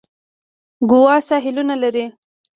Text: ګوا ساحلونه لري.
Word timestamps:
ګوا 0.89 1.15
ساحلونه 1.29 1.75
لري. 1.83 2.05